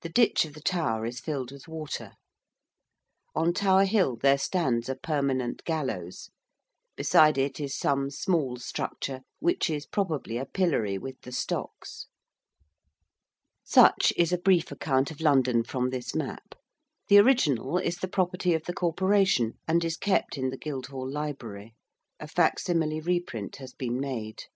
The 0.00 0.08
ditch 0.08 0.44
of 0.44 0.54
the 0.54 0.60
Tower 0.60 1.06
is 1.06 1.20
filled 1.20 1.52
with 1.52 1.68
water. 1.68 2.14
On 3.36 3.52
Tower 3.52 3.84
Hill 3.84 4.16
there 4.16 4.36
stands 4.36 4.88
a 4.88 4.96
permanent 4.96 5.62
gallows: 5.62 6.28
beside 6.96 7.38
it 7.38 7.60
is 7.60 7.78
some 7.78 8.10
small 8.10 8.56
structure, 8.56 9.20
which 9.38 9.70
is 9.70 9.86
probably 9.86 10.38
a 10.38 10.44
pillory 10.44 10.98
with 10.98 11.20
the 11.20 11.30
stocks. 11.30 12.08
Such 13.62 14.12
is 14.16 14.32
a 14.32 14.38
brief 14.38 14.72
account 14.72 15.12
of 15.12 15.20
London 15.20 15.62
from 15.62 15.90
this 15.90 16.16
map. 16.16 16.56
The 17.06 17.18
original 17.18 17.78
is 17.78 17.98
the 17.98 18.08
property 18.08 18.54
of 18.54 18.64
the 18.64 18.74
Corporation 18.74 19.52
and 19.68 19.84
is 19.84 19.96
kept 19.96 20.36
in 20.36 20.50
the 20.50 20.58
Guildhall 20.58 21.08
Library. 21.08 21.76
A 22.18 22.26
facsimile 22.26 23.00
reprint 23.00 23.54
has 23.58 23.72
been 23.72 24.00
made. 24.00 24.46